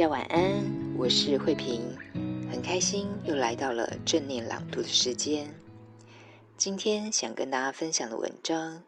[0.00, 1.94] 大家晚安，我是慧萍，
[2.50, 5.54] 很开心又来到了正念朗读的时间。
[6.56, 8.82] 今天想跟大家分享的文章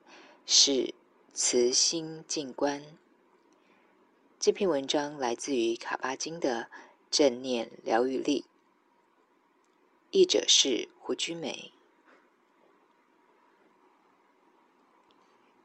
[0.47, 0.71] 是
[1.35, 2.80] 《慈心静观》。
[4.41, 6.62] 这篇文章来自于卡巴金的
[7.11, 8.41] 《正念疗愈力》，
[10.13, 11.73] 译者是胡君梅。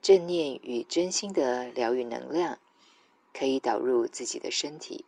[0.02, 2.60] 正念与真心的疗愈能量，
[3.32, 5.06] 可以导入自己的身体。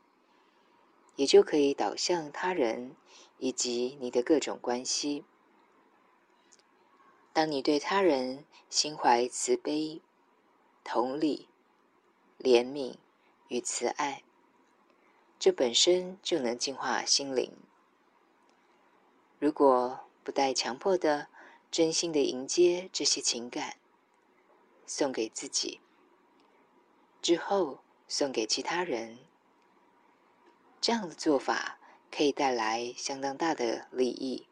[1.19, 2.95] 也就可以导向他人
[3.39, 5.25] 以及你的各种关系。
[7.33, 10.01] 当你对他人心怀慈悲、
[10.81, 11.49] 同理、
[12.39, 12.95] 怜悯
[13.49, 14.23] 与慈爱，
[15.37, 17.51] 这本身就能净化心灵。
[19.39, 21.27] 如果不带强迫的、
[21.69, 23.75] 真心的迎接这些情感，
[24.85, 25.81] 送给自己，
[27.21, 29.19] 之后送给其他人。
[30.81, 31.77] 这样的做法
[32.11, 34.47] 可以带来相当大的利益，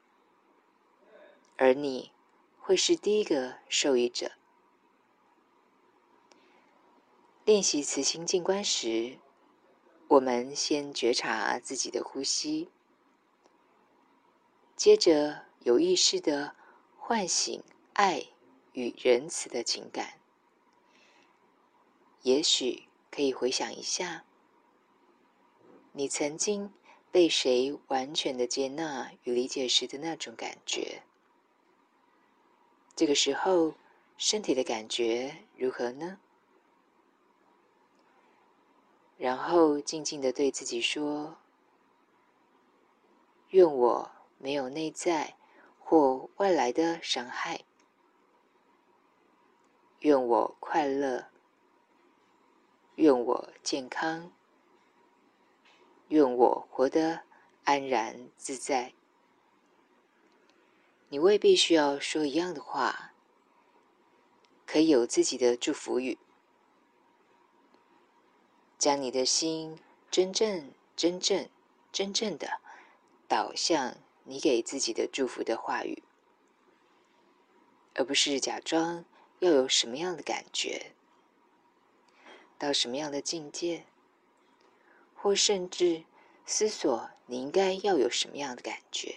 [1.55, 2.11] 而你
[2.59, 4.31] 会是第一个受益者。
[7.45, 9.19] 练习慈心静观时，
[10.09, 12.69] 我们先觉察自己的呼吸，
[14.75, 16.55] 接着有意识地
[16.97, 18.27] 唤醒爱
[18.73, 20.19] 与仁慈的情感。
[22.23, 24.25] 也许可以回想一下。
[25.97, 26.71] 你曾经
[27.11, 31.01] 被谁完全的接纳与理解时的那种感觉？
[32.95, 33.73] 这个时候，
[34.15, 36.19] 身体的感觉如何呢？
[39.17, 41.35] 然后静静的对自己说
[43.49, 45.33] ：“愿我没有内在
[45.79, 47.61] 或外来的伤害，
[50.01, 51.25] 愿我快乐，
[52.97, 54.31] 愿我健康。”
[56.09, 57.21] 愿我活得
[57.63, 58.93] 安然自在。
[61.09, 63.13] 你未必需要说一样的话，
[64.65, 66.17] 可以有自己的祝福语。
[68.77, 69.79] 将你的心
[70.11, 71.49] 真正、真正、
[71.91, 72.61] 真正的
[73.27, 76.03] 导向你给自己的祝福的话语，
[77.95, 79.03] 而不是假装
[79.39, 80.93] 要有什么样的感觉，
[82.59, 83.87] 到什么样的境界。
[85.19, 86.05] 或甚至
[86.45, 89.15] 思索你应该要有什么样的感觉，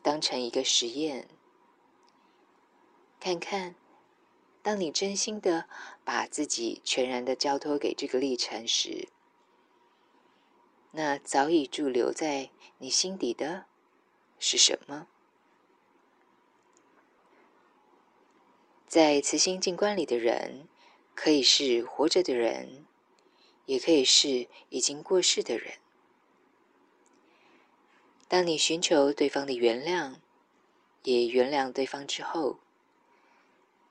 [0.00, 1.28] 当成一个实验，
[3.20, 3.74] 看看，
[4.62, 5.68] 当你真心的
[6.04, 9.08] 把自己全然的交托给这个历程时，
[10.92, 13.66] 那早已驻留在你心底的
[14.38, 15.08] 是什么？
[18.86, 20.66] 在慈心静观里的人，
[21.14, 22.86] 可以是活着的人。
[23.68, 25.74] 也可以是已经过世的人。
[28.26, 30.14] 当你寻求对方的原谅，
[31.02, 32.56] 也原谅对方之后，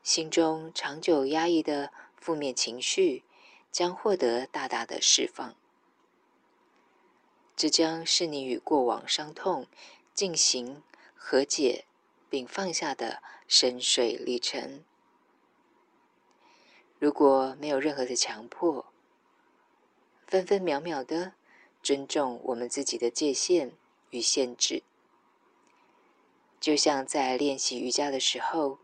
[0.01, 3.23] 心中长久压抑的负面情绪
[3.71, 5.53] 将获得大大的释放。
[7.55, 9.67] 这将是你与过往伤痛
[10.15, 10.81] 进行
[11.15, 11.85] 和解
[12.27, 14.83] 并放下的深邃历程。
[16.97, 18.87] 如果没有任何的强迫，
[20.27, 21.33] 分分秒秒的
[21.81, 23.71] 尊重我们自己的界限
[24.09, 24.83] 与限制，
[26.59, 28.79] 就像在练习瑜伽的时候，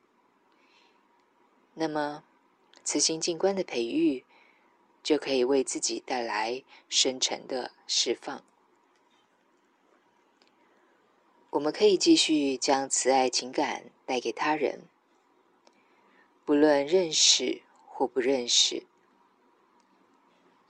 [1.73, 2.23] 那么
[2.85, 4.23] 慈心静观的培育
[5.03, 8.41] 就可以为自己带来深沉的释放。
[11.49, 14.87] 我们可以继续将慈爱情感带给他人，
[16.45, 18.85] 不论认识或不认识。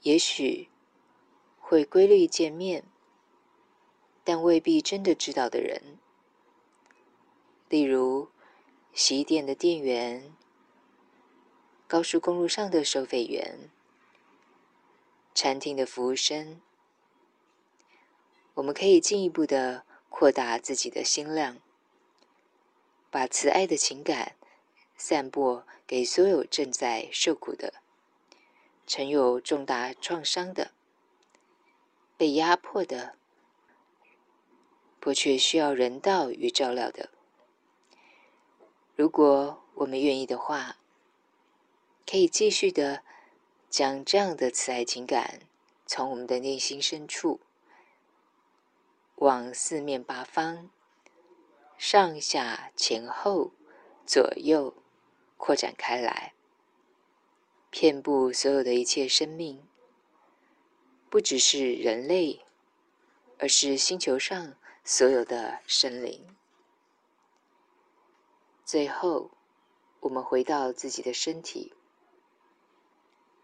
[0.02, 0.68] 也许
[1.66, 2.84] 会规律见面，
[4.22, 5.98] 但未必真的知道的人，
[7.70, 8.28] 例如
[8.92, 10.36] 洗衣店的店员、
[11.88, 13.70] 高速公路上的收费员、
[15.34, 16.60] 餐厅的服务生。
[18.52, 21.56] 我们可以进一步的扩大自己的心量，
[23.10, 24.36] 把慈爱的情感
[24.98, 27.72] 散播给所有正在受苦的、
[28.86, 30.73] 曾有重大创伤的、
[32.16, 33.16] 被压迫的、
[35.00, 37.10] 迫切需要人道与照料的。
[38.94, 40.76] 如果我们愿意的话，
[42.06, 43.02] 可以继续的
[43.68, 45.40] 将这样的慈爱情感
[45.84, 47.40] 从我们的内心深处
[49.16, 50.70] 往四面八方、
[51.76, 53.52] 上下前后、
[54.06, 54.74] 左右
[55.36, 56.34] 扩展开来，
[57.70, 59.66] 遍布所有的一切生命，
[61.14, 62.44] 不只是人类，
[63.38, 66.36] 而是星球上所有的生灵。
[68.64, 69.30] 最后，
[70.00, 71.72] 我们回到自己的身体，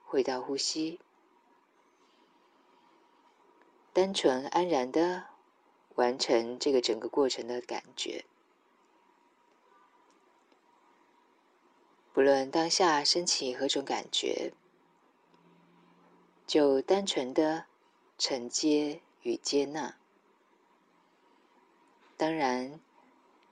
[0.05, 0.99] 回到呼吸，
[3.93, 5.27] 单纯安然的
[5.95, 8.25] 完成这个整个过程的感觉。
[12.13, 14.53] 不论当下升起何种感觉，
[16.51, 17.67] 就单纯的
[18.19, 19.95] 承接与接纳。
[22.17, 22.81] 当然，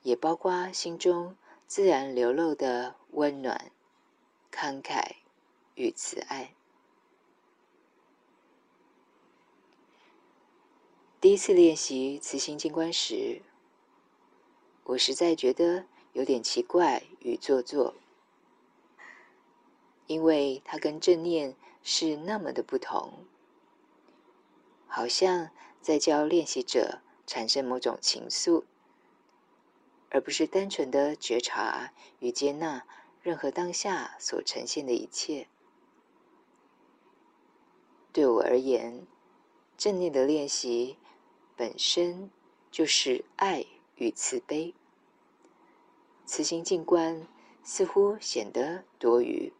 [0.03, 1.37] 也包括心中。
[1.65, 3.71] 自然流露的温暖、
[4.51, 5.17] 慷慨
[5.75, 6.55] 与慈爱。
[11.21, 13.43] 第一次练习慈心静观时，
[14.83, 17.93] 我实在觉得有点奇怪与做作，
[20.07, 23.25] 因为它跟正念是那么的不同，
[24.87, 25.49] 好像
[25.81, 28.63] 在教练习者产生某种情愫。
[30.11, 32.83] 而不是单纯的觉察与接纳
[33.21, 35.47] 任何当下所呈现的一切。
[38.11, 39.05] 对我而言，
[39.77, 40.97] 正念的练习
[41.55, 42.31] 本身
[42.71, 43.67] 就是爱
[43.97, 44.73] 与慈悲。
[46.25, 47.27] 慈心静观
[47.63, 49.53] 似乎显得多余，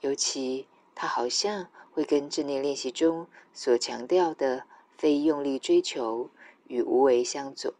[0.00, 4.64] 尤其它好像会跟正念练习中所强调的
[4.98, 6.28] 非用力追求
[6.66, 7.72] 与无为相左。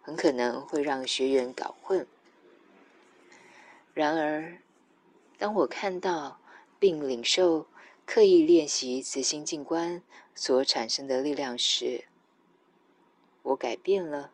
[0.00, 2.06] 很可能会让学员搞混。
[3.92, 4.56] 然而，
[5.36, 6.40] 当我看到
[6.78, 7.66] 并领受
[8.06, 10.02] 刻意练习慈心静观
[10.34, 12.04] 所产生的力量时，
[13.42, 14.30] 我改变了。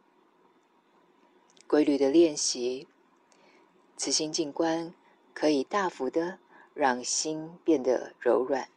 [1.67, 2.87] 规律的练习
[3.97, 4.94] 慈心静观，
[5.32, 6.38] 可以大幅的
[6.75, 8.69] 让心变得柔软，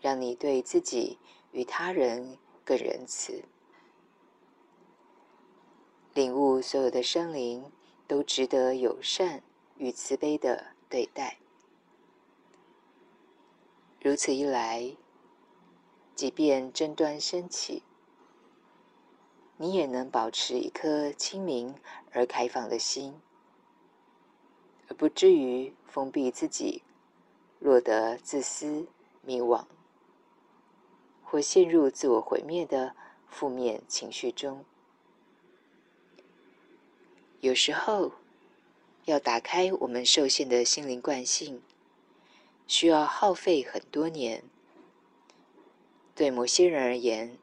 [0.00, 1.18] 让你对自己
[1.50, 3.42] 与他人更仁慈。
[6.12, 7.72] 领悟所有的生灵
[8.06, 9.42] 都值得友善
[9.76, 11.38] 与慈悲的对待。
[14.00, 14.96] 如此一来，
[16.14, 17.82] 即便争端升起，
[19.56, 21.74] 你也能保持一颗清明
[22.12, 23.20] 而开放的心，
[24.88, 26.82] 而不至于封闭自己，
[27.60, 28.86] 落得自私、
[29.22, 29.64] 迷惘，
[31.22, 32.96] 或陷入自我毁灭的
[33.28, 34.64] 负面情绪中。
[37.40, 38.12] 有时候，
[39.04, 41.62] 要打开我们受限的心灵惯性，
[42.66, 44.42] 需要耗费很多年。
[46.14, 47.38] 对某些人而言，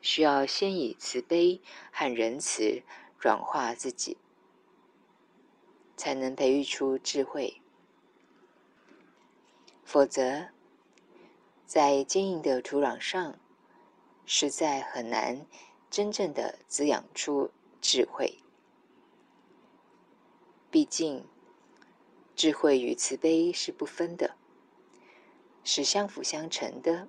[0.00, 2.82] 需要先以慈悲和仁慈
[3.18, 4.16] 软化自己，
[6.00, 7.60] 才能培育出智慧。
[9.84, 10.48] 否则，
[11.66, 13.38] 在坚硬的土壤上，
[14.24, 15.44] 实在很难
[15.90, 17.50] 真正的滋养出
[17.82, 18.38] 智慧。
[20.70, 21.26] 毕竟，
[22.34, 24.36] 智慧与慈悲是不分的，
[25.62, 27.08] 是相辅相成的。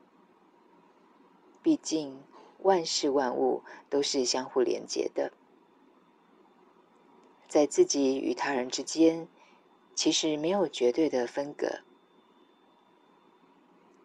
[1.63, 2.21] 毕竟，
[2.60, 5.31] 万事万物都是相互连结的，
[7.51, 9.27] 在自己与他人之间，
[9.93, 11.81] 其实没有绝对的分隔。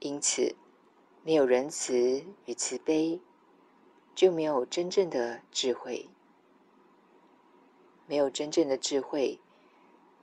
[0.01, 0.57] 因此，
[1.23, 3.21] 没有仁慈与慈悲，
[4.17, 6.09] 就没有真正的智慧。
[8.09, 9.39] 没有真正的智慧。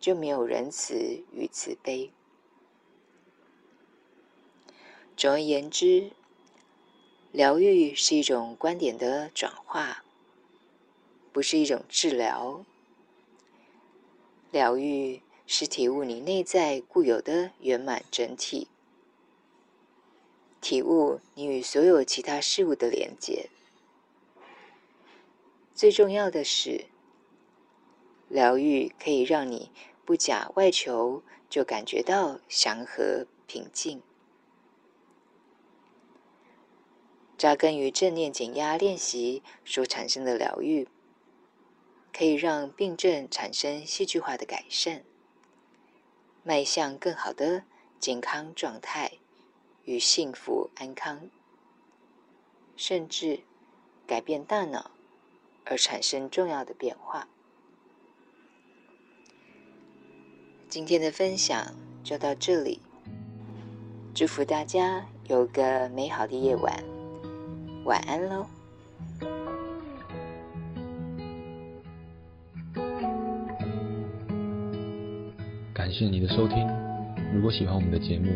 [0.02, 2.12] 就没有仁慈与慈悲。
[5.16, 6.12] 总而言之，
[7.32, 10.04] 疗愈是一种观点的转化，
[11.32, 12.66] 不是一种治疗。
[14.54, 18.68] 疗愈是体悟你内在固有的圆满整体，
[20.62, 23.50] 体悟你与所有其他事物的连结。
[25.74, 26.86] 最重要的是，
[28.30, 29.72] 疗愈可以让你。
[30.06, 34.04] 不假外求，就感觉到祥和平静。
[37.36, 40.88] 扎根于正念减压练习所产生的疗愈，
[42.16, 45.04] 可以让病症产生戏剧化的改善，
[46.44, 47.64] 迈向更好的
[48.00, 49.14] 健康状态
[49.84, 51.28] 与幸福安康，
[52.78, 53.40] 甚至
[54.06, 54.92] 改变大脑
[55.66, 57.28] 而产生重要的变化。
[60.70, 62.80] 今天的分享就到这里，
[64.14, 66.84] 祝福大家有个美好的夜晚，
[67.86, 68.46] 晚安喽。
[75.94, 76.68] 谢你的收听，
[77.36, 78.32] 如果喜欢我们的节目，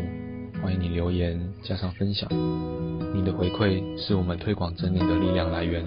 [0.61, 2.29] 欢迎你留言加上分享，
[3.15, 5.83] 你的回馈是我们推广真理的力量来源。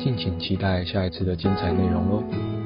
[0.00, 2.57] 敬请期待下一次的精彩内容哦。